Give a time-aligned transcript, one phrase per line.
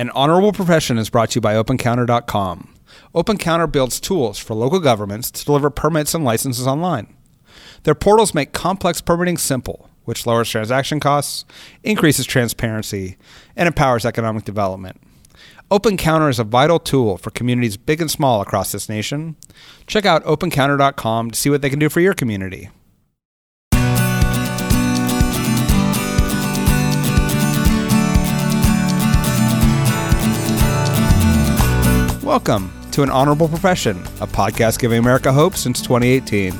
[0.00, 2.74] An honorable profession is brought to you by OpenCounter.com.
[3.14, 7.14] OpenCounter builds tools for local governments to deliver permits and licenses online.
[7.82, 11.44] Their portals make complex permitting simple, which lowers transaction costs,
[11.82, 13.18] increases transparency,
[13.54, 14.98] and empowers economic development.
[15.70, 19.36] OpenCounter is a vital tool for communities big and small across this nation.
[19.86, 22.70] Check out opencounter.com to see what they can do for your community.
[32.30, 36.54] Welcome to An Honorable Profession, a podcast giving America hope since 2018.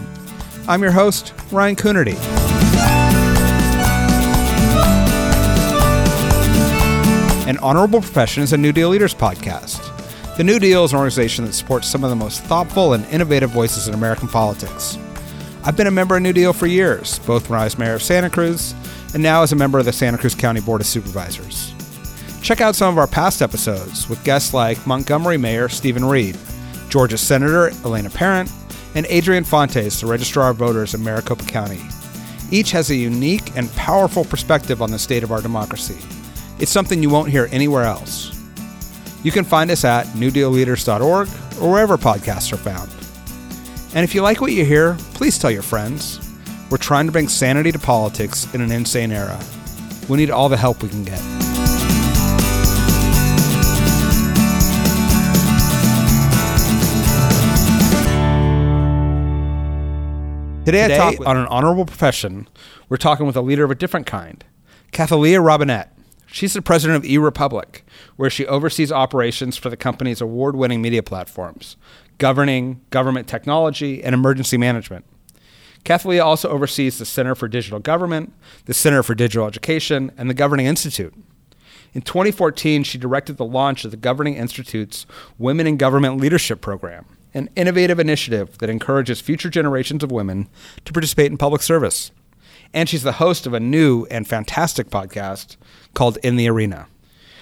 [0.66, 2.16] I'm your host, Ryan Coonerty.
[7.46, 9.78] An Honorable Profession is a New Deal Leaders podcast.
[10.36, 13.50] The New Deal is an organization that supports some of the most thoughtful and innovative
[13.50, 14.98] voices in American politics.
[15.62, 18.02] I've been a member of New Deal for years, both when I was mayor of
[18.02, 18.74] Santa Cruz
[19.14, 21.74] and now as a member of the Santa Cruz County Board of Supervisors.
[22.50, 26.36] Check out some of our past episodes with guests like Montgomery Mayor Steven Reed,
[26.88, 28.50] Georgia Senator Elena Parent,
[28.96, 31.80] and Adrian Fontes, the Registrar of Voters in Maricopa County.
[32.50, 35.96] Each has a unique and powerful perspective on the state of our democracy.
[36.58, 38.36] It's something you won't hear anywhere else.
[39.22, 42.90] You can find us at newdealleaders.org or wherever podcasts are found.
[43.94, 46.18] And if you like what you hear, please tell your friends.
[46.68, 49.40] We're trying to bring sanity to politics in an insane era.
[50.08, 51.39] We need all the help we can get.
[60.64, 62.46] Today, Today, I talk on an honorable profession.
[62.90, 64.44] We're talking with a leader of a different kind,
[64.92, 65.88] Cathilea Robinett.
[66.26, 67.82] She's the president of e.Republic,
[68.16, 71.78] where she oversees operations for the company's award winning media platforms,
[72.18, 75.06] governing government technology and emergency management.
[75.84, 78.34] Cathilea also oversees the Center for Digital Government,
[78.66, 81.14] the Center for Digital Education, and the Governing Institute.
[81.94, 85.06] In 2014, she directed the launch of the Governing Institute's
[85.38, 90.48] Women in Government Leadership Program an innovative initiative that encourages future generations of women
[90.84, 92.10] to participate in public service.
[92.72, 95.56] And she's the host of a new and fantastic podcast
[95.94, 96.86] called In the Arena.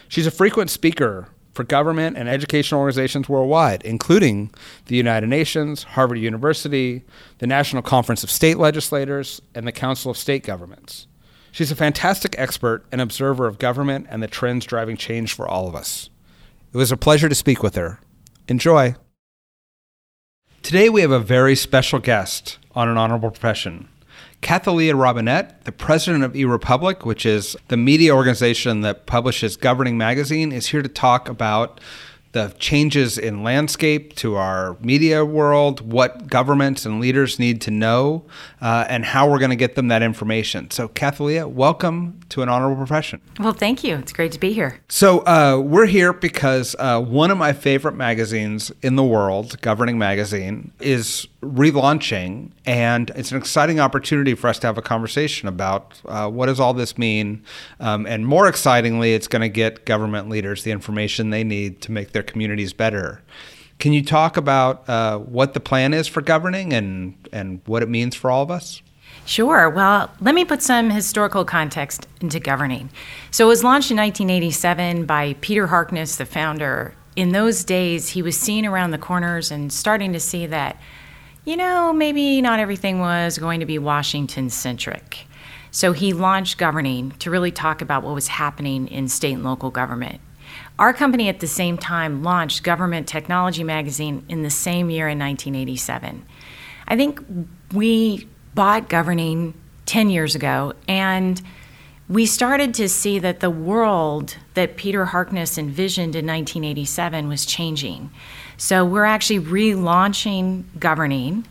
[0.08, 4.50] She's a frequent speaker for government and educational organizations worldwide, including
[4.86, 7.02] the United Nations, Harvard University,
[7.38, 11.08] the National Conference of State Legislators, and the Council of State Governments.
[11.50, 15.66] She's a fantastic expert and observer of government and the trends driving change for all
[15.66, 16.10] of us.
[16.72, 17.98] It was a pleasure to speak with her.
[18.46, 18.94] Enjoy.
[20.62, 23.88] Today we have a very special guest on an honorable profession.
[24.42, 30.52] Cathilea Robinett, the president of e.Republic, which is the media organization that publishes Governing Magazine,
[30.52, 31.80] is here to talk about
[32.32, 38.24] the changes in landscape to our media world, what governments and leaders need to know,
[38.60, 40.70] uh, and how we're going to get them that information.
[40.70, 43.20] So, Cathilea, welcome to an honorable profession.
[43.38, 43.96] Well, thank you.
[43.96, 44.80] It's great to be here.
[44.88, 49.98] So, uh, we're here because uh, one of my favorite magazines in the world, Governing
[49.98, 56.00] Magazine, is relaunching, and it's an exciting opportunity for us to have a conversation about
[56.06, 57.42] uh, what does all this mean,
[57.80, 61.92] um, and more excitingly, it's going to get government leaders the information they need to
[61.92, 63.22] make their communities better.
[63.78, 67.88] Can you talk about uh, what the plan is for governing and and what it
[67.88, 68.82] means for all of us?
[69.28, 69.68] Sure.
[69.68, 72.88] Well, let me put some historical context into governing.
[73.30, 76.94] So it was launched in 1987 by Peter Harkness, the founder.
[77.14, 80.80] In those days, he was seeing around the corners and starting to see that
[81.44, 85.26] you know, maybe not everything was going to be Washington centric.
[85.70, 89.70] So he launched Governing to really talk about what was happening in state and local
[89.70, 90.22] government.
[90.78, 95.18] Our company at the same time launched Government Technology Magazine in the same year in
[95.18, 96.24] 1987.
[96.86, 97.22] I think
[97.74, 98.26] we
[98.58, 99.54] bought Governing
[99.86, 101.40] 10 years ago and
[102.08, 108.10] we started to see that the world that Peter Harkness envisioned in 1987 was changing.
[108.56, 111.46] So we're actually relaunching governing,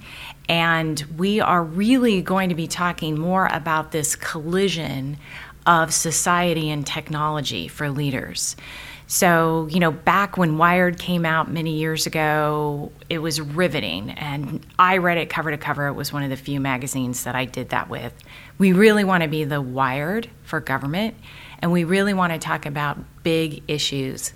[0.49, 5.17] and we are really going to be talking more about this collision
[5.65, 8.57] of society and technology for leaders.
[9.09, 14.11] So, you know, back when Wired came out many years ago, it was riveting.
[14.11, 15.87] And I read it cover to cover.
[15.87, 18.13] It was one of the few magazines that I did that with.
[18.57, 21.15] We really want to be the Wired for government,
[21.59, 24.33] and we really want to talk about big issues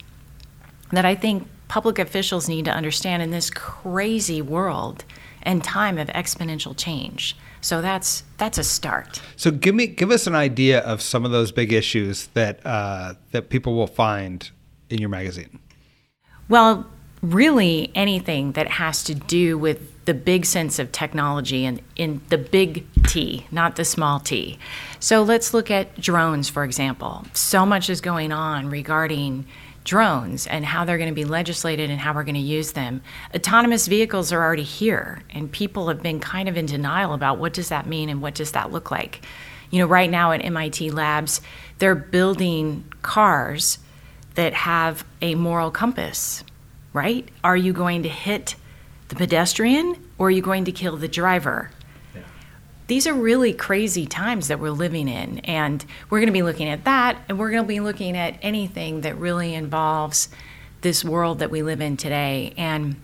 [0.91, 5.03] that I think public officials need to understand in this crazy world
[5.43, 7.35] and time of exponential change.
[7.61, 9.21] So that's that's a start.
[9.35, 13.15] So give me give us an idea of some of those big issues that uh,
[13.31, 14.49] that people will find
[14.91, 15.59] in your magazine.
[16.49, 16.85] Well,
[17.21, 22.37] really anything that has to do with the big sense of technology and in the
[22.37, 24.57] big T, not the small t.
[24.99, 27.25] So let's look at drones, for example.
[27.33, 29.45] So much is going on regarding
[29.83, 33.01] drones and how they're going to be legislated and how we're going to use them.
[33.35, 37.53] Autonomous vehicles are already here, and people have been kind of in denial about what
[37.53, 39.25] does that mean and what does that look like.
[39.69, 41.41] You know, right now at MIT Labs,
[41.79, 43.79] they're building cars
[44.35, 46.43] that have a moral compass,
[46.93, 47.27] right?
[47.43, 48.55] Are you going to hit
[49.09, 51.69] the pedestrian or are you going to kill the driver?
[52.91, 55.39] these are really crazy times that we're living in.
[55.45, 58.37] And we're going to be looking at that, and we're going to be looking at
[58.41, 60.27] anything that really involves
[60.81, 62.97] this world that we live in today and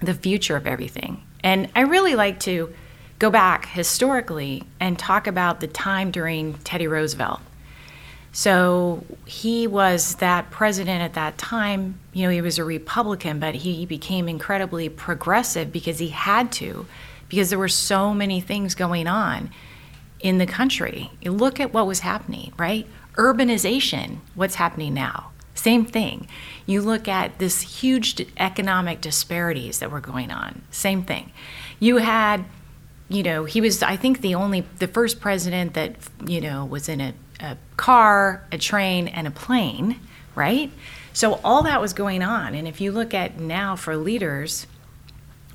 [0.00, 1.22] the future of everything.
[1.42, 2.74] And I really like to
[3.18, 7.40] go back historically and talk about the time during Teddy Roosevelt.
[8.36, 11.98] So he was that president at that time.
[12.12, 16.84] You know, he was a Republican, but he became incredibly progressive because he had to
[17.30, 19.48] because there were so many things going on
[20.20, 21.10] in the country.
[21.24, 22.86] Look at what was happening, right?
[23.14, 25.30] Urbanization, what's happening now?
[25.54, 26.28] Same thing.
[26.66, 30.60] You look at this huge economic disparities that were going on.
[30.70, 31.32] Same thing.
[31.80, 32.44] You had,
[33.08, 35.96] you know, he was, I think, the only, the first president that,
[36.26, 40.00] you know, was in a, a car, a train, and a plane,
[40.34, 40.70] right?
[41.12, 42.54] So all that was going on.
[42.54, 44.66] And if you look at now for leaders,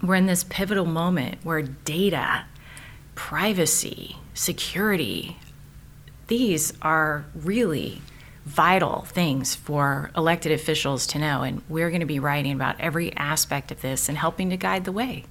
[0.01, 2.45] we're in this pivotal moment where data,
[3.15, 5.37] privacy, security,
[6.27, 8.01] these are really
[8.45, 11.43] vital things for elected officials to know.
[11.43, 14.85] And we're going to be writing about every aspect of this and helping to guide
[14.85, 15.25] the way.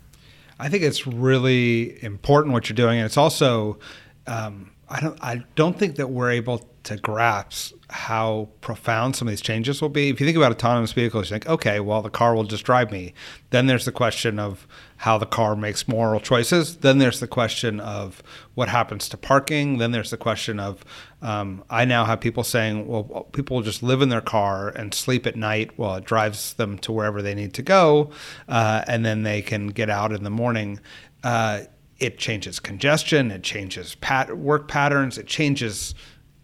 [0.58, 2.98] I think it's really important what you're doing.
[2.98, 3.78] And it's also,
[4.26, 9.32] um, I don't, I don't think that we're able to grasp how profound some of
[9.32, 10.08] these changes will be.
[10.08, 12.90] If you think about autonomous vehicles, you think, okay, well, the car will just drive
[12.90, 13.14] me.
[13.50, 14.66] Then there's the question of
[14.96, 16.78] how the car makes moral choices.
[16.78, 18.22] Then there's the question of
[18.54, 19.78] what happens to parking.
[19.78, 20.84] Then there's the question of
[21.22, 24.92] um, I now have people saying, well, people will just live in their car and
[24.94, 28.10] sleep at night while it drives them to wherever they need to go,
[28.48, 30.80] uh, and then they can get out in the morning.
[31.22, 31.62] Uh,
[32.00, 33.30] it changes congestion.
[33.30, 35.18] It changes pat- work patterns.
[35.18, 35.94] It changes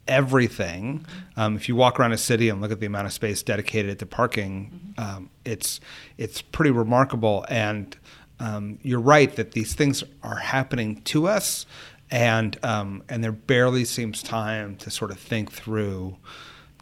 [0.06, 1.04] everything.
[1.36, 3.98] Um, if you walk around a city and look at the amount of space dedicated
[3.98, 5.16] to parking, mm-hmm.
[5.16, 5.80] um, it's
[6.18, 7.44] it's pretty remarkable.
[7.48, 7.96] And
[8.38, 11.66] um, you're right that these things are happening to us,
[12.10, 16.16] and um, and there barely seems time to sort of think through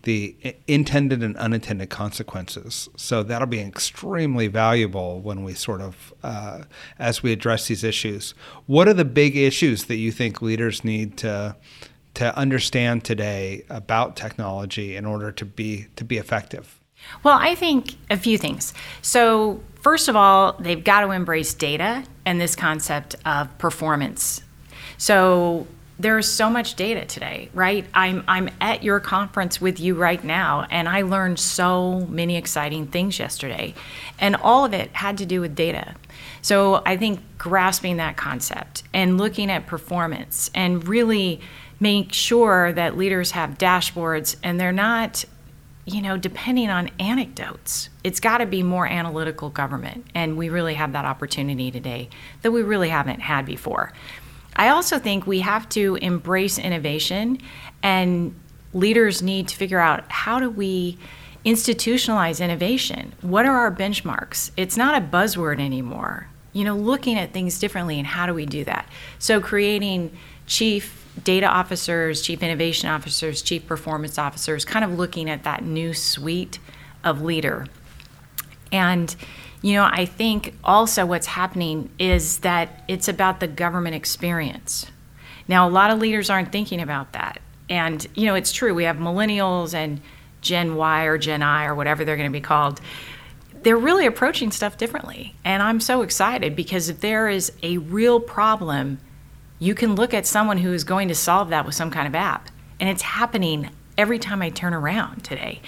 [0.05, 0.37] the
[0.67, 2.89] intended and unintended consequences.
[2.97, 6.63] So that'll be extremely valuable when we sort of, uh,
[6.99, 8.35] as we address these issues.
[8.67, 11.57] What are the big issues that you think leaders need to
[12.15, 16.81] to understand today about technology in order to be to be effective?
[17.23, 18.73] Well, I think a few things.
[19.03, 24.43] So, first of all, they've got to embrace data and this concept of performance.
[24.97, 25.67] So,
[26.05, 27.87] there's so much data today, right?
[27.95, 32.89] I'm I'm at your conference with you right now and I learned so many exciting
[32.89, 33.73] things yesterday.
[34.19, 35.95] And all of it had to do with data.
[36.43, 41.41] So, I think grasping that concept and looking at performance and really
[41.81, 45.25] make sure that leaders have dashboards and they're not
[45.87, 50.75] you know depending on anecdotes it's got to be more analytical government and we really
[50.75, 52.09] have that opportunity today
[52.41, 53.93] that we really haven't had before
[54.57, 57.39] i also think we have to embrace innovation
[57.83, 58.35] and
[58.75, 60.99] leaders need to figure out how do we
[61.45, 63.13] institutionalize innovation?
[63.21, 64.51] What are our benchmarks?
[64.57, 66.29] It's not a buzzword anymore.
[66.53, 68.89] You know looking at things differently and how do we do that?
[69.19, 75.45] So creating chief data officers, chief innovation officers, chief performance officers, kind of looking at
[75.45, 76.59] that new suite
[77.03, 77.67] of leader.
[78.73, 79.15] And,
[79.65, 84.85] you know, I think also what's happening is that it's about the government experience.
[85.49, 87.41] Now, a lot of leaders aren't thinking about that.
[87.71, 88.75] And, you know, it's true.
[88.75, 90.03] We have millennials and
[90.43, 92.79] Gen Y or Gen I or whatever they're going to be called.
[93.63, 95.35] They're really approaching stuff differently.
[95.47, 98.99] And I'm so excited because if there is a real problem
[99.59, 102.15] you can look at someone who is going to solve that with some kind of
[102.15, 102.51] app.
[102.81, 105.63] And it's happening every time I turn around today.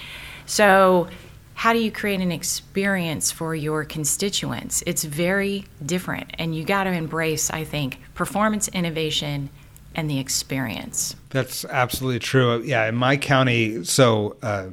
[0.45, 1.07] So,
[1.57, 4.83] how do you create an experience for your constituents?
[4.85, 6.29] It's very different.
[6.37, 9.49] And you got to embrace, I think, performance innovation
[9.95, 11.15] and the experience.
[11.31, 12.61] That's absolutely true.
[12.61, 14.67] Yeah, in my county, so uh,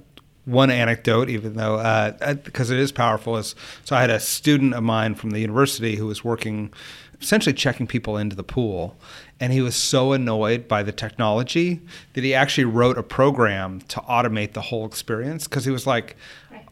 [0.44, 3.54] one anecdote, even though uh, because it is powerful, is
[3.86, 6.70] so I had a student of mine from the university who was working
[7.24, 8.96] essentially checking people into the pool.
[9.40, 11.80] And he was so annoyed by the technology
[12.12, 16.16] that he actually wrote a program to automate the whole experience because he was like,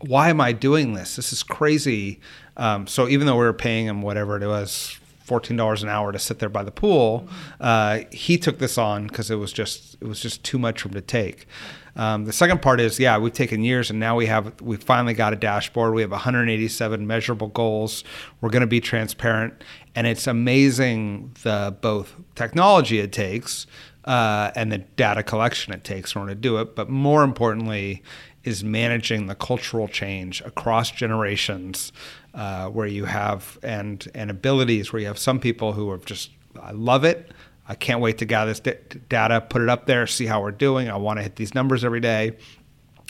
[0.02, 1.16] why am I doing this?
[1.16, 2.20] This is crazy.
[2.56, 6.12] Um, so even though we were paying him whatever it was, fourteen dollars an hour
[6.12, 7.56] to sit there by the pool, mm-hmm.
[7.60, 10.88] uh, he took this on because it was just it was just too much for
[10.88, 11.46] him to take.
[11.94, 15.14] Um, the second part is, yeah, we've taken years, and now we have we finally
[15.14, 15.94] got a dashboard.
[15.94, 18.02] We have 187 measurable goals.
[18.40, 19.62] We're going to be transparent,
[19.94, 23.66] and it's amazing the both technology it takes
[24.04, 26.74] uh, and the data collection it takes in order to do it.
[26.74, 28.02] But more importantly,
[28.44, 31.92] is managing the cultural change across generations,
[32.34, 36.30] uh, where you have and and abilities where you have some people who are just
[36.60, 37.32] I love it.
[37.68, 38.74] I can't wait to gather this d-
[39.08, 40.90] data, put it up there, see how we're doing.
[40.90, 42.36] I want to hit these numbers every day.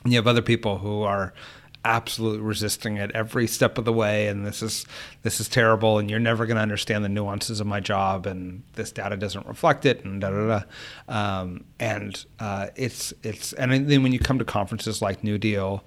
[0.05, 1.33] And you have other people who are
[1.85, 4.87] absolutely resisting it every step of the way and this is
[5.23, 8.63] this is terrible and you're never going to understand the nuances of my job and
[8.75, 10.63] this data doesn't reflect it and da da da.
[11.41, 15.83] Um, and uh, it's it's and then when you come to conferences like New Deal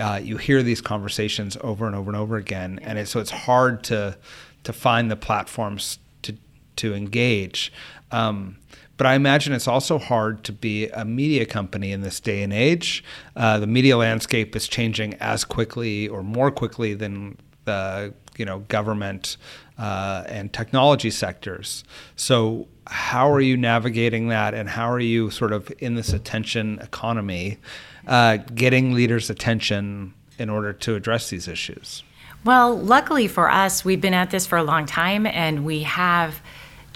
[0.00, 3.30] uh, you hear these conversations over and over and over again and it's, so it's
[3.30, 4.18] hard to
[4.64, 6.34] to find the platforms to
[6.76, 7.72] to engage.
[8.10, 8.56] Um,
[8.98, 12.52] but I imagine it's also hard to be a media company in this day and
[12.52, 13.02] age.
[13.34, 18.58] Uh, the media landscape is changing as quickly or more quickly than the you know
[18.60, 19.36] government
[19.78, 21.84] uh, and technology sectors.
[22.16, 26.80] So how are you navigating that, and how are you sort of in this attention
[26.80, 27.58] economy,
[28.06, 32.02] uh, getting leaders' attention in order to address these issues?
[32.44, 36.40] Well, luckily for us, we've been at this for a long time, and we have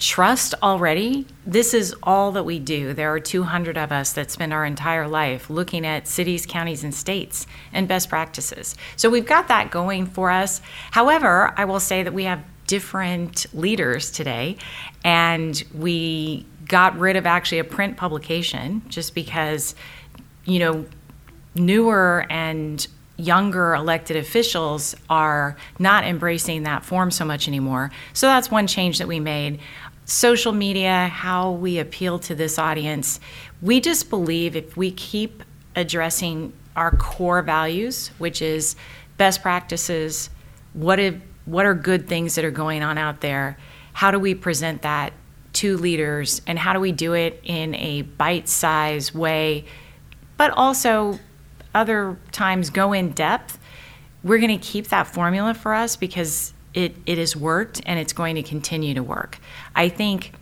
[0.03, 1.25] trust already.
[1.45, 2.93] This is all that we do.
[2.93, 6.93] There are 200 of us that spend our entire life looking at cities, counties, and
[6.93, 8.75] states and best practices.
[8.97, 10.61] So we've got that going for us.
[10.91, 14.57] However, I will say that we have different leaders today,
[15.05, 19.73] and we got rid of actually a print publication just because,
[20.43, 20.85] you know,
[21.55, 22.85] newer and
[23.17, 27.91] younger elected officials are not embracing that form so much anymore.
[28.13, 29.59] So that's one change that we made
[30.05, 33.19] social media, how we appeal to this audience,
[33.61, 35.43] we just believe if we keep
[35.75, 38.75] addressing our core values, which is
[39.17, 40.29] best practices,
[40.73, 43.57] what if, what are good things that are going on out there?
[43.93, 45.13] How do we present that
[45.53, 49.65] to leaders and how do we do it in a bite-sized way,
[50.35, 51.19] but also
[51.75, 53.59] other times go in depth?
[54.23, 58.13] We're going to keep that formula for us because it, it has worked and it's
[58.13, 59.37] going to continue to work.
[59.75, 60.33] I think,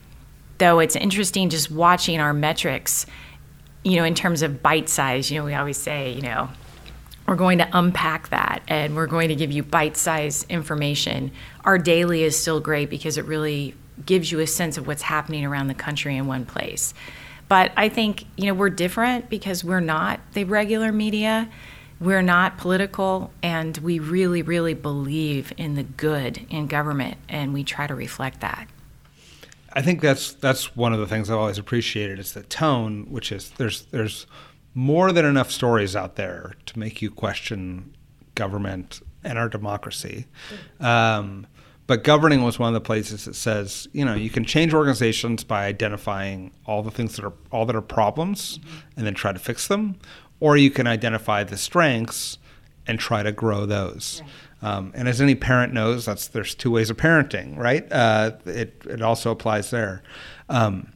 [0.58, 3.06] though, it's interesting just watching our metrics,
[3.84, 5.32] you know, in terms of bite size.
[5.32, 6.50] You know, we always say, you know,
[7.28, 11.32] we're going to unpack that and we're going to give you bite size information.
[11.64, 15.46] Our daily is still great because it really gives you a sense of what's happening
[15.46, 16.94] around the country in one place.
[17.48, 21.50] But I think, you know, we're different because we're not the regular media
[22.02, 27.64] we're not political, and we really, really believe in the good in government, and we
[27.64, 28.68] try to reflect that.
[29.74, 33.32] I think that's that's one of the things I've always appreciated is the tone, which
[33.32, 34.28] is there's there's
[34.74, 37.96] more than enough stories out there to make you question
[38.36, 40.26] government and our democracy.
[40.80, 41.48] Um,
[41.88, 45.44] but governing was one of the places that says, you know, you can change organizations
[45.44, 48.60] by identifying all the things that are all that are problems
[48.96, 49.98] and then try to fix them,
[50.40, 52.38] or you can identify the strengths
[52.88, 54.22] and try to grow those.
[54.22, 54.32] Right.
[54.62, 57.92] Um, and as any parent knows, that's there's two ways of parenting, right?
[57.92, 60.04] Uh, it it also applies there.
[60.50, 60.94] Um,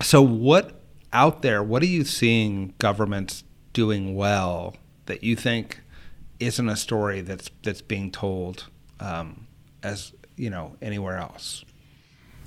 [0.00, 0.80] so what
[1.12, 1.62] out there?
[1.62, 4.76] What are you seeing governments doing well
[5.06, 5.80] that you think
[6.40, 8.66] isn't a story that's that's being told
[9.00, 9.46] um,
[9.82, 11.64] as you know anywhere else?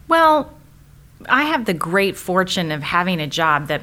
[0.08, 0.52] Well,
[1.30, 3.82] I have the great fortune of having a job that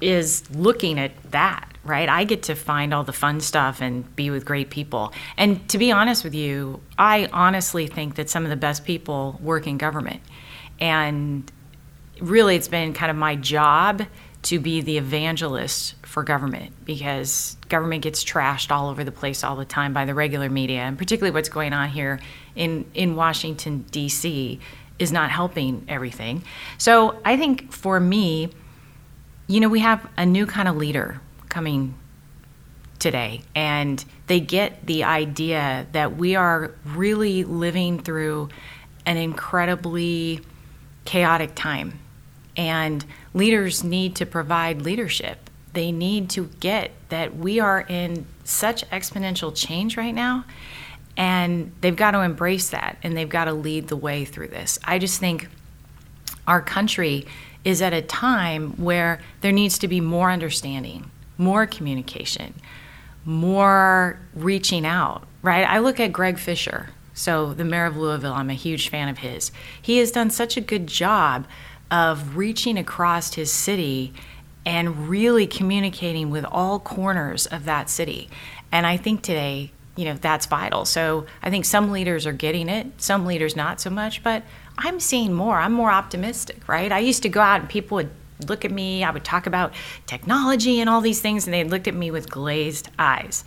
[0.00, 2.08] is looking at that right?
[2.08, 5.12] I get to find all the fun stuff and be with great people.
[5.36, 9.38] And to be honest with you, I honestly think that some of the best people
[9.42, 10.20] work in government.
[10.78, 11.50] And
[12.20, 14.02] really, it's been kind of my job
[14.42, 19.56] to be the evangelist for government because government gets trashed all over the place all
[19.56, 22.20] the time by the regular media, and particularly what's going on here
[22.56, 24.60] in, in Washington, D.C.,
[24.98, 26.42] is not helping everything.
[26.76, 28.50] So I think for me,
[29.46, 31.20] you know, we have a new kind of leader
[31.50, 31.94] coming
[32.98, 33.42] today.
[33.54, 38.48] And they get the idea that we are really living through
[39.06, 40.40] an incredibly
[41.04, 41.98] chaotic time.
[42.56, 43.04] And
[43.34, 45.50] leaders need to provide leadership.
[45.72, 50.44] They need to get that we are in such exponential change right now
[51.16, 54.78] and they've got to embrace that and they've got to lead the way through this.
[54.84, 55.48] I just think
[56.46, 57.26] our country
[57.62, 62.54] is at a time where there needs to be more understanding more communication,
[63.24, 65.66] more reaching out, right?
[65.66, 69.18] I look at Greg Fisher, so the mayor of Louisville, I'm a huge fan of
[69.18, 69.50] his.
[69.80, 71.46] He has done such a good job
[71.90, 74.12] of reaching across his city
[74.66, 78.28] and really communicating with all corners of that city.
[78.70, 80.84] And I think today, you know, that's vital.
[80.84, 84.42] So I think some leaders are getting it, some leaders not so much, but
[84.78, 85.56] I'm seeing more.
[85.56, 86.92] I'm more optimistic, right?
[86.92, 88.10] I used to go out and people would
[88.48, 89.72] look at me, I would talk about
[90.06, 93.44] technology and all these things, and they looked at me with glazed eyes.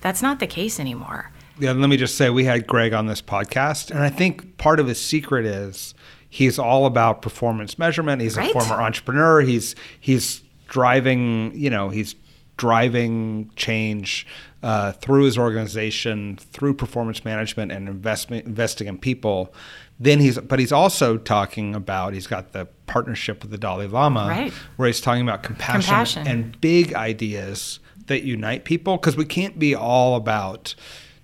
[0.00, 1.30] That's not the case anymore.
[1.58, 4.80] Yeah, let me just say we had Greg on this podcast, and I think part
[4.80, 5.94] of his secret is
[6.28, 8.20] he's all about performance measurement.
[8.20, 8.50] He's right.
[8.50, 9.40] a former entrepreneur.
[9.40, 12.16] He's he's driving, you know, he's
[12.56, 14.26] driving change
[14.64, 19.54] uh, through his organization, through performance management and investment, investing in people.
[20.00, 24.26] Then he's, but he's also talking about he's got the partnership with the Dalai Lama,
[24.28, 24.52] right.
[24.76, 26.26] where he's talking about compassion, compassion.
[26.26, 30.74] and big ideas that unite people because we can't be all about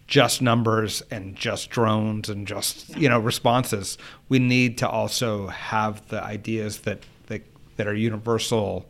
[0.06, 3.98] just numbers and just drones and just you know responses.
[4.28, 7.42] We need to also have the ideas that that,
[7.76, 8.86] that are universal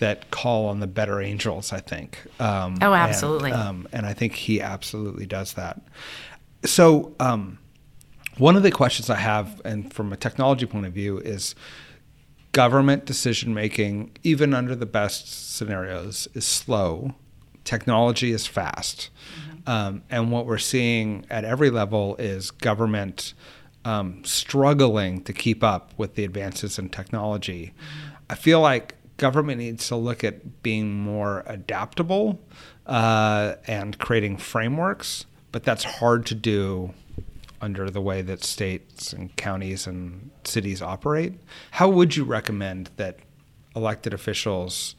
[0.00, 1.72] that call on the better angels.
[1.72, 2.18] I think.
[2.40, 3.52] Um, oh, absolutely.
[3.52, 5.80] And, um, and, I think he absolutely does that.
[6.64, 7.14] So.
[7.20, 7.58] Um,
[8.38, 11.54] one of the questions I have, and from a technology point of view, is
[12.52, 17.14] government decision making, even under the best scenarios, is slow.
[17.64, 19.10] Technology is fast.
[19.10, 19.70] Mm-hmm.
[19.70, 23.34] Um, and what we're seeing at every level is government
[23.84, 27.72] um, struggling to keep up with the advances in technology.
[27.76, 28.14] Mm-hmm.
[28.30, 32.40] I feel like government needs to look at being more adaptable
[32.86, 36.92] uh, and creating frameworks, but that's hard to do
[37.64, 41.32] under the way that states and counties and cities operate.
[41.70, 43.18] How would you recommend that
[43.74, 44.94] elected officials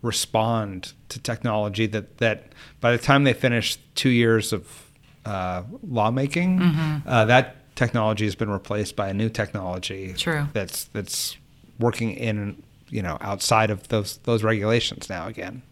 [0.00, 4.90] respond to technology that, that by the time they finish two years of
[5.26, 7.08] uh, lawmaking, mm-hmm.
[7.08, 10.46] uh, that technology has been replaced by a new technology True.
[10.54, 11.36] that's that's
[11.78, 15.62] working in you know outside of those those regulations now again.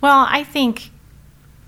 [0.00, 0.90] Well, I think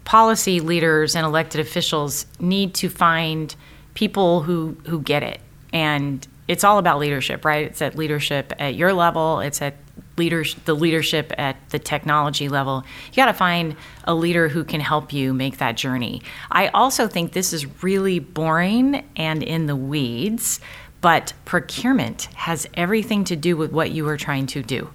[0.04, 3.54] policy leaders and elected officials need to find
[3.98, 5.40] people who who get it.
[5.72, 7.66] And it's all about leadership right?
[7.66, 9.40] It's at leadership at your level.
[9.40, 9.74] It's at
[10.16, 12.84] leadership the leadership at the technology level.
[13.10, 16.22] You got to find a leader who can help you make that journey.
[16.48, 20.60] I also think this is really boring and in the weeds
[21.00, 24.90] but procurement has everything to do with what you are trying to do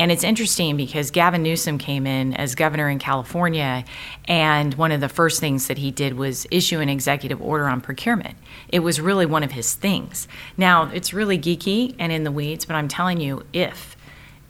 [0.00, 3.84] and it's interesting because Gavin Newsom came in as governor in California,
[4.24, 7.82] and one of the first things that he did was issue an executive order on
[7.82, 8.38] procurement.
[8.70, 10.26] It was really one of his things.
[10.56, 13.94] Now, it's really geeky and in the weeds, but I'm telling you, if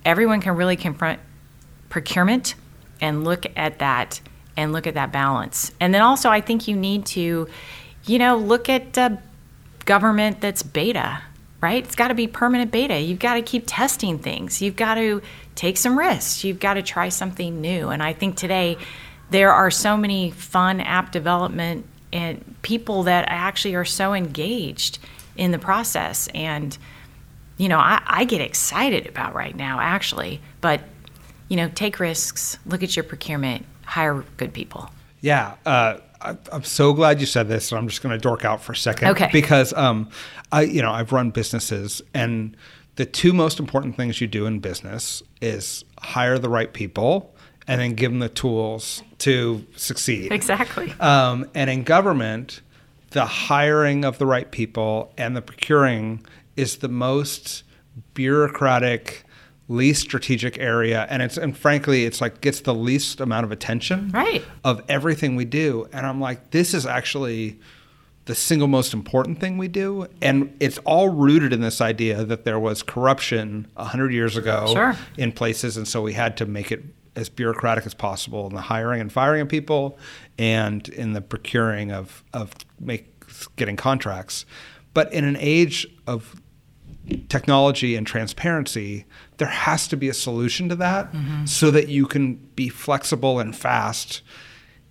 [0.05, 1.19] everyone can really confront
[1.89, 2.55] procurement
[3.01, 4.21] and look at that
[4.57, 5.73] and look at that balance.
[5.81, 7.49] And then also, I think you need to,
[8.05, 9.17] you know, look at uh,
[9.85, 11.23] government that's beta
[11.61, 11.85] right?
[11.85, 12.99] It's got to be permanent beta.
[12.99, 14.63] You've got to keep testing things.
[14.63, 15.21] You've got to
[15.55, 16.45] take some risks.
[16.45, 17.89] You've got to try something new.
[17.91, 18.79] And I think today
[19.31, 24.99] there are so many fun app development and people that actually are so engaged
[25.37, 26.29] in the process.
[26.35, 26.77] And,
[27.57, 30.41] you know, I, I get excited about right now, actually.
[30.61, 30.81] But,
[31.49, 34.91] you know, take risks, look at your procurement, hire good people.
[35.21, 35.55] Yeah.
[35.65, 38.73] Uh, I'm so glad you said this, and I'm just going to dork out for
[38.73, 39.09] a second.
[39.09, 39.31] Okay.
[39.33, 40.11] Because um,
[40.53, 42.57] I, you know, I've run businesses, and
[42.97, 47.35] the two most important things you do in business is hire the right people
[47.67, 50.33] and then give them the tools to succeed.
[50.33, 50.93] Exactly.
[51.01, 52.61] Um, and in government,
[53.11, 56.25] the hiring of the right people and the procuring
[56.57, 57.63] is the most
[58.15, 59.25] bureaucratic
[59.71, 64.11] least strategic area and it's and frankly it's like gets the least amount of attention
[64.11, 64.45] right.
[64.65, 67.57] of everything we do and i'm like this is actually
[68.25, 72.45] the single most important thing we do and it's all rooted in this idea that
[72.45, 74.97] there was corruption 100 years ago sure.
[75.17, 76.83] in places and so we had to make it
[77.15, 79.97] as bureaucratic as possible in the hiring and firing of people
[80.37, 83.07] and in the procuring of of make
[83.55, 84.45] getting contracts
[84.95, 86.35] but in an age of
[87.29, 89.07] technology and transparency,
[89.39, 91.45] there has to be a solution to that mm-hmm.
[91.47, 94.23] so that you can be flexible and fast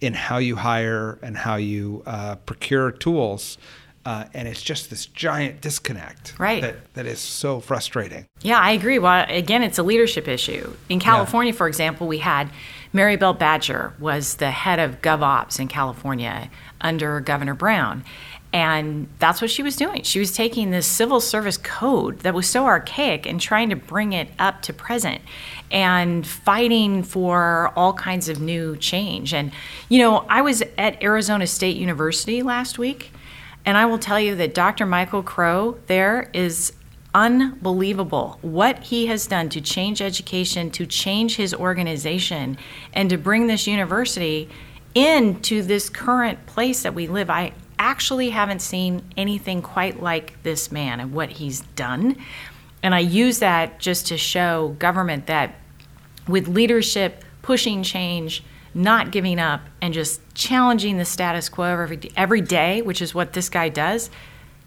[0.01, 3.57] in how you hire and how you uh, procure tools.
[4.05, 6.61] Uh, and it's just this giant disconnect right.
[6.61, 8.25] that, that is so frustrating.
[8.41, 8.97] Yeah, I agree.
[8.97, 10.73] Well, again, it's a leadership issue.
[10.87, 11.57] In California, yeah.
[11.57, 12.49] for example, we had
[12.93, 16.49] Marybel Batjer was the head of GovOps in California
[16.81, 18.03] under Governor Brown.
[18.51, 20.01] And that's what she was doing.
[20.01, 24.13] She was taking this civil service code that was so archaic and trying to bring
[24.13, 25.21] it up to present
[25.69, 29.35] and fighting for all kinds of new change.
[29.35, 29.51] And,
[29.87, 33.11] you know, I was at Arizona State University last week,
[33.65, 34.87] and I will tell you that Dr.
[34.87, 36.73] Michael Crow there is
[37.13, 42.57] unbelievable what he has done to change education, to change his organization,
[42.93, 44.49] and to bring this university
[44.95, 47.29] into this current place that we live.
[47.29, 52.15] I actually haven't seen anything quite like this man and what he's done.
[52.83, 55.55] And I use that just to show government that
[56.27, 62.41] with leadership pushing change, not giving up, and just challenging the status quo every, every
[62.41, 64.09] day, which is what this guy does,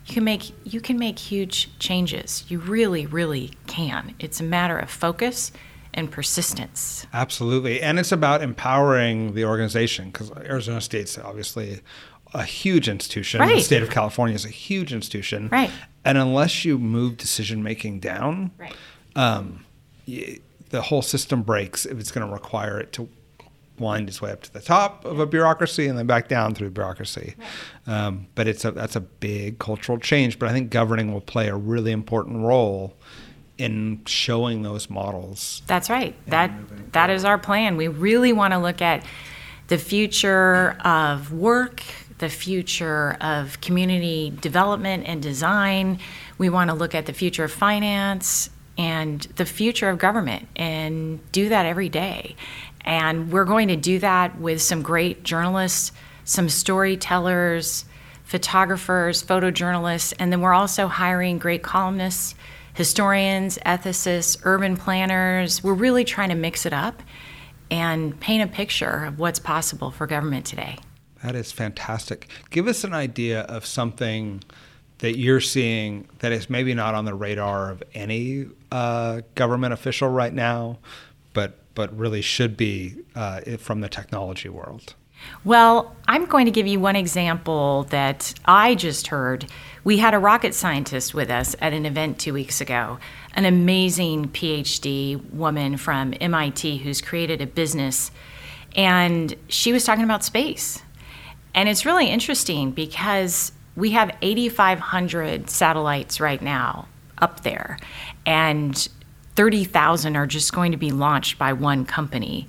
[0.06, 2.44] you can make you can make huge changes.
[2.48, 4.14] You really, really can.
[4.18, 5.52] It's a matter of focus
[5.94, 7.06] and persistence.
[7.12, 11.80] Absolutely, and it's about empowering the organization because Arizona State's obviously
[12.34, 13.40] a huge institution.
[13.40, 13.56] Right.
[13.56, 15.48] The state of California is a huge institution.
[15.50, 15.70] Right.
[16.04, 18.74] And unless you move decision making down, Right.
[19.16, 19.64] um,
[20.08, 20.38] y-
[20.70, 23.08] the whole system breaks if it's going to require it to
[23.78, 26.70] wind its way up to the top of a bureaucracy and then back down through
[26.70, 27.34] bureaucracy.
[27.86, 30.38] Um, but it's a that's a big cultural change.
[30.38, 32.94] But I think governing will play a really important role
[33.58, 35.62] in showing those models.
[35.66, 36.14] That's right.
[36.28, 36.52] That
[36.92, 37.76] that is our plan.
[37.76, 39.04] We really want to look at
[39.68, 41.82] the future of work,
[42.22, 45.98] the future of community development and design.
[46.38, 51.18] We want to look at the future of finance and the future of government and
[51.32, 52.36] do that every day.
[52.82, 55.90] And we're going to do that with some great journalists,
[56.24, 57.86] some storytellers,
[58.22, 62.36] photographers, photojournalists, and then we're also hiring great columnists,
[62.74, 65.64] historians, ethicists, urban planners.
[65.64, 67.02] We're really trying to mix it up
[67.68, 70.78] and paint a picture of what's possible for government today.
[71.22, 72.28] That is fantastic.
[72.50, 74.42] Give us an idea of something
[74.98, 80.08] that you're seeing that is maybe not on the radar of any uh, government official
[80.08, 80.78] right now,
[81.32, 84.94] but but really should be uh, from the technology world.
[85.44, 89.46] Well, I'm going to give you one example that I just heard.
[89.84, 92.98] We had a rocket scientist with us at an event two weeks ago,
[93.34, 98.10] an amazing PhD woman from MIT who's created a business,
[98.76, 100.82] and she was talking about space.
[101.54, 106.88] And it's really interesting because we have 8,500 satellites right now
[107.18, 107.78] up there,
[108.26, 108.88] and
[109.36, 112.48] 30,000 are just going to be launched by one company.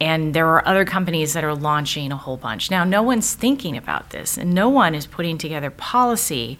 [0.00, 2.70] And there are other companies that are launching a whole bunch.
[2.70, 6.58] Now, no one's thinking about this, and no one is putting together policy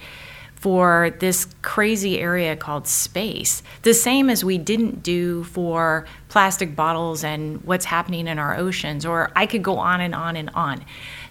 [0.65, 3.63] for this crazy area called space.
[3.83, 9.05] The same as we didn't do for plastic bottles and what's happening in our oceans,
[9.05, 10.83] or I could go on and on and on.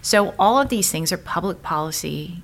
[0.03, 2.43] So, all of these things are public policy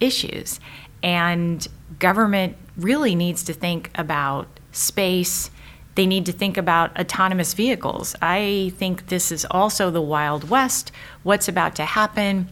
[0.00, 0.60] issues.
[1.02, 5.50] And government really needs to think about space.
[5.94, 8.16] They need to think about autonomous vehicles.
[8.22, 10.90] I think this is also the Wild West.
[11.22, 12.50] What's about to happen?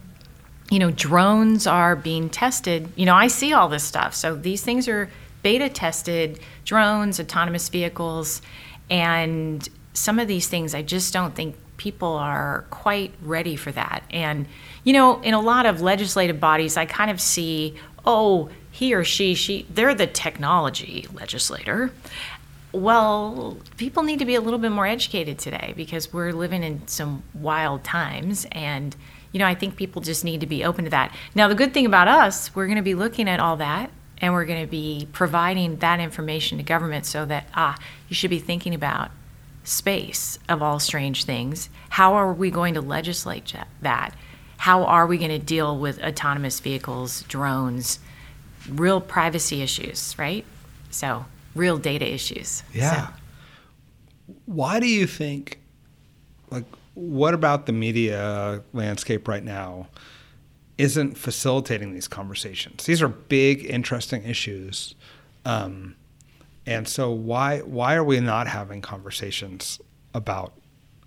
[0.69, 2.91] You know, drones are being tested.
[2.95, 4.13] You know, I see all this stuff.
[4.13, 5.09] So these things are
[5.41, 8.41] beta tested drones, autonomous vehicles,
[8.89, 14.03] and some of these things I just don't think people are quite ready for that.
[14.11, 14.45] And,
[14.83, 19.03] you know, in a lot of legislative bodies, I kind of see, oh, he or
[19.03, 21.91] she, she, they're the technology legislator.
[22.71, 26.87] Well, people need to be a little bit more educated today because we're living in
[26.87, 28.45] some wild times.
[28.51, 28.95] And,
[29.31, 31.13] you know, I think people just need to be open to that.
[31.35, 34.33] Now, the good thing about us, we're going to be looking at all that and
[34.33, 38.39] we're going to be providing that information to government so that, ah, you should be
[38.39, 39.11] thinking about
[39.63, 41.69] space of all strange things.
[41.89, 44.15] How are we going to legislate that?
[44.57, 47.99] How are we going to deal with autonomous vehicles, drones,
[48.67, 50.43] real privacy issues, right?
[50.89, 52.63] So, real data issues.
[52.73, 53.07] Yeah.
[53.07, 53.13] So,
[54.45, 55.59] Why do you think,
[56.49, 56.65] like,
[56.99, 59.87] what about the media landscape right now
[60.77, 62.85] isn't facilitating these conversations?
[62.85, 64.95] These are big, interesting issues.
[65.45, 65.95] Um,
[66.65, 69.79] and so why why are we not having conversations
[70.13, 70.53] about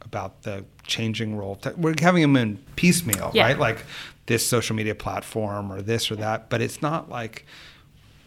[0.01, 1.53] about the changing role?
[1.53, 3.45] of tech- We're having them in piecemeal, Yeah.
[3.45, 3.59] right?
[3.59, 3.85] Like
[4.27, 7.45] this social media platform or this or that, but it's not like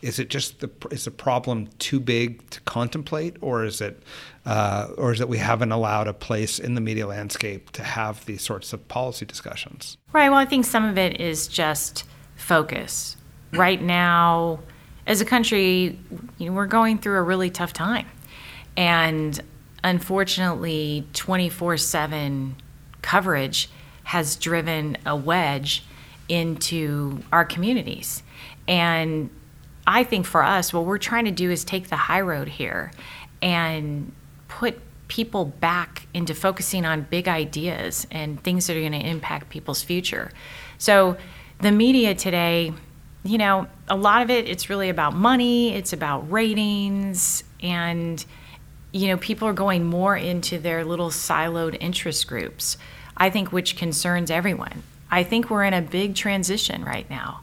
[0.06, 4.04] is it just the is the problem too big to contemplate, or is it
[4.46, 8.24] uh, or is it we haven't allowed a place in the media landscape to have
[8.26, 9.98] these sorts of policy discussions?
[10.14, 10.30] Right.
[10.30, 12.04] Well, I think some of it is just
[12.36, 13.18] focus.
[13.54, 14.60] Right now,
[15.08, 15.98] as a country,
[16.38, 18.06] you know, we're going through a really tough time.
[18.78, 19.40] And
[19.84, 22.56] unfortunately, 24 7
[23.02, 23.70] coverage
[24.04, 25.84] has driven a wedge
[26.30, 28.22] into our communities.
[28.68, 29.30] And
[29.88, 32.92] I think for us, what we're trying to do is take the high road here
[33.42, 34.12] and
[34.48, 39.50] put people back into focusing on big ideas and things that are going to impact
[39.50, 40.32] people's future.
[40.78, 41.18] So
[41.60, 42.74] the media today,
[43.24, 48.24] you know, a lot of it, it's really about money, it's about ratings, and,
[48.92, 52.78] you know, people are going more into their little siloed interest groups,
[53.16, 54.84] I think, which concerns everyone.
[55.12, 57.42] I think we're in a big transition right now.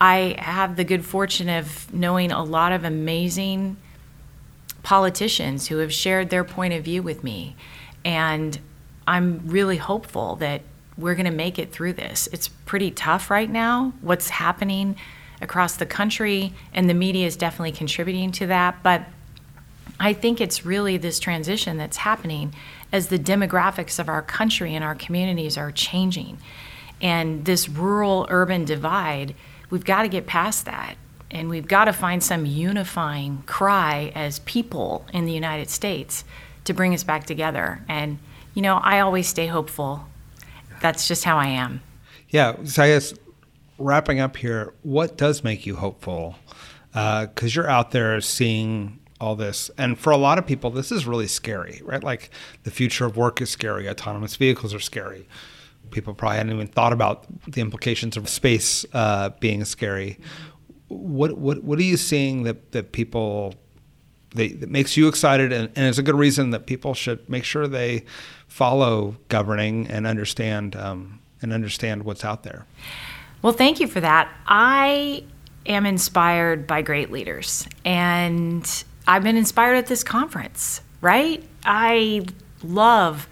[0.00, 3.76] I have the good fortune of knowing a lot of amazing
[4.82, 7.56] politicians who have shared their point of view with me.
[8.04, 8.58] And
[9.06, 10.62] I'm really hopeful that
[10.96, 12.28] we're going to make it through this.
[12.32, 14.96] It's pretty tough right now, what's happening
[15.40, 18.82] across the country, and the media is definitely contributing to that.
[18.82, 19.04] But
[19.98, 22.54] I think it's really this transition that's happening
[22.92, 26.38] as the demographics of our country and our communities are changing.
[27.00, 29.34] And this rural urban divide,
[29.70, 30.96] we've got to get past that.
[31.30, 36.24] And we've got to find some unifying cry as people in the United States
[36.64, 37.84] to bring us back together.
[37.88, 38.18] And,
[38.54, 40.06] you know, I always stay hopeful.
[40.80, 41.82] That's just how I am.
[42.28, 42.56] Yeah.
[42.64, 43.12] So I guess
[43.78, 46.36] wrapping up here, what does make you hopeful?
[46.92, 49.70] Because uh, you're out there seeing all this.
[49.76, 52.02] And for a lot of people, this is really scary, right?
[52.02, 52.30] Like
[52.62, 55.26] the future of work is scary, autonomous vehicles are scary.
[55.90, 60.18] People probably hadn't even thought about the implications of space uh, being scary.
[60.88, 63.54] What, what, what are you seeing that, that people
[64.34, 68.04] that makes you excited and, and a good reason that people should make sure they
[68.48, 72.66] follow governing and understand um, and understand what's out there
[73.46, 74.28] well, thank you for that.
[74.46, 75.22] I
[75.66, 81.44] am inspired by great leaders, and I've been inspired at this conference, right?
[81.64, 82.26] I
[82.64, 83.28] love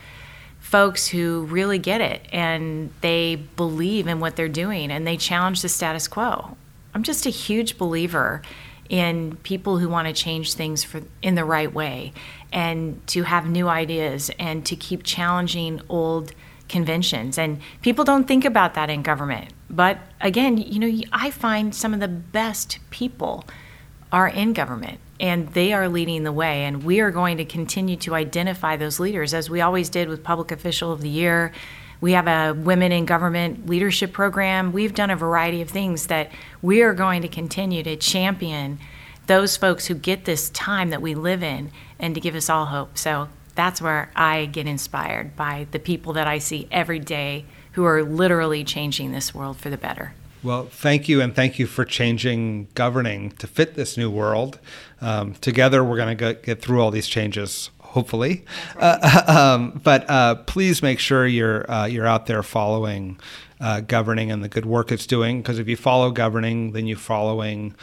[0.75, 5.63] folks who really get it and they believe in what they're doing and they challenge
[5.63, 6.57] the status quo.
[6.93, 8.43] I'm just a huge believer
[8.89, 12.13] in people who want to change things for in the right way
[12.53, 16.33] and to have new ideas and to keep challenging old
[16.69, 17.39] conventions.
[17.39, 19.53] And people don't think about that in government.
[19.71, 23.45] But again, you know, I find some of the best people
[24.11, 26.65] are in government and they are leading the way.
[26.65, 30.23] And we are going to continue to identify those leaders as we always did with
[30.25, 31.53] Public Official of the Year.
[32.01, 34.73] We have a Women in Government leadership program.
[34.73, 38.79] We've done a variety of things that we are going to continue to champion
[39.27, 42.67] those folks who get this time that we live in and to give us all
[42.67, 42.99] hope.
[42.99, 47.85] So that's where I get inspired by the people that I see every day who
[47.85, 50.15] are literally changing this world for the better.
[50.45, 54.59] Well, thank you, and thank you for changing governing to fit this new world.
[55.01, 58.45] Um, together, we're going to get through all these changes, hopefully.
[58.77, 58.99] Right.
[59.05, 63.19] Uh, um, but uh, please make sure you're uh, you're out there following
[63.61, 65.41] uh, governing and the good work it's doing.
[65.41, 67.75] Because if you follow governing, then you're following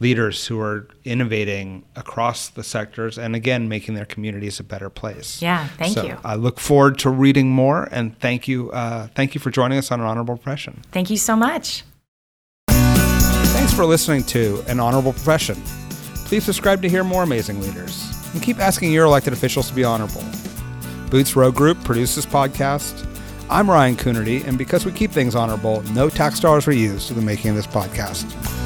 [0.00, 5.40] leaders who are innovating across the sectors and again making their communities a better place.
[5.40, 6.18] Yeah, thank so you.
[6.24, 8.70] I look forward to reading more and thank you.
[8.72, 10.82] Uh, thank you for joining us on an honorable profession.
[10.90, 11.84] Thank you so much.
[13.80, 15.56] For listening to an honorable profession.
[16.26, 19.84] Please subscribe to hear more amazing leaders and keep asking your elected officials to be
[19.84, 20.22] honorable.
[21.08, 23.06] Boots Row Group produces podcast.
[23.48, 27.16] I'm Ryan Coonerty, and because we keep things honorable, no tax dollars were used in
[27.16, 28.59] the making of this podcast.